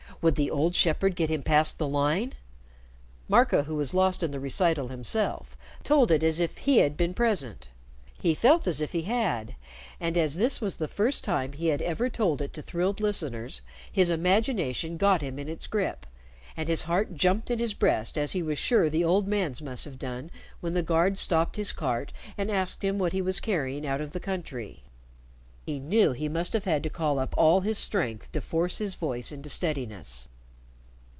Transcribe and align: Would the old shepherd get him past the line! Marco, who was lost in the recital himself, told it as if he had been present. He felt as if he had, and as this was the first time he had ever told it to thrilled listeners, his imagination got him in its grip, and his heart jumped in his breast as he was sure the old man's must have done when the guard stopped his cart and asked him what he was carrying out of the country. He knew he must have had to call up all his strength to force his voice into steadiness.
Would 0.23 0.35
the 0.35 0.51
old 0.51 0.75
shepherd 0.75 1.15
get 1.15 1.31
him 1.31 1.41
past 1.41 1.79
the 1.79 1.87
line! 1.87 2.33
Marco, 3.27 3.63
who 3.63 3.73
was 3.73 3.95
lost 3.95 4.21
in 4.21 4.29
the 4.29 4.39
recital 4.39 4.89
himself, 4.89 5.57
told 5.83 6.11
it 6.11 6.21
as 6.21 6.39
if 6.39 6.59
he 6.59 6.77
had 6.77 6.95
been 6.95 7.15
present. 7.15 7.69
He 8.19 8.35
felt 8.35 8.67
as 8.67 8.81
if 8.81 8.91
he 8.91 9.01
had, 9.01 9.55
and 9.99 10.15
as 10.15 10.35
this 10.35 10.61
was 10.61 10.77
the 10.77 10.87
first 10.87 11.23
time 11.23 11.53
he 11.53 11.69
had 11.69 11.81
ever 11.81 12.07
told 12.07 12.39
it 12.39 12.53
to 12.53 12.61
thrilled 12.61 13.01
listeners, 13.01 13.63
his 13.91 14.11
imagination 14.11 14.95
got 14.95 15.23
him 15.23 15.39
in 15.39 15.49
its 15.49 15.65
grip, 15.65 16.05
and 16.55 16.69
his 16.69 16.83
heart 16.83 17.15
jumped 17.15 17.49
in 17.49 17.57
his 17.57 17.73
breast 17.73 18.15
as 18.15 18.33
he 18.33 18.43
was 18.43 18.59
sure 18.59 18.91
the 18.91 19.03
old 19.03 19.27
man's 19.27 19.59
must 19.59 19.85
have 19.85 19.97
done 19.97 20.29
when 20.59 20.75
the 20.75 20.83
guard 20.83 21.17
stopped 21.17 21.55
his 21.55 21.73
cart 21.73 22.13
and 22.37 22.51
asked 22.51 22.83
him 22.83 22.99
what 22.99 23.13
he 23.13 23.23
was 23.23 23.39
carrying 23.39 23.87
out 23.87 24.01
of 24.01 24.11
the 24.11 24.19
country. 24.19 24.83
He 25.63 25.79
knew 25.79 26.11
he 26.11 26.27
must 26.27 26.53
have 26.53 26.63
had 26.65 26.81
to 26.83 26.89
call 26.89 27.19
up 27.19 27.35
all 27.37 27.61
his 27.61 27.77
strength 27.77 28.31
to 28.31 28.41
force 28.41 28.79
his 28.79 28.95
voice 28.95 29.31
into 29.31 29.47
steadiness. 29.47 30.27